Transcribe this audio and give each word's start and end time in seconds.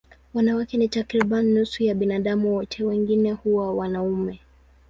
Wanawake 0.33 0.77
ni 0.77 0.87
takriban 0.87 1.45
nusu 1.45 1.83
ya 1.83 1.93
binadamu 1.95 2.55
wote, 2.55 2.83
wengine 2.83 3.31
huwa 3.31 3.73
wanaume. 3.75 4.39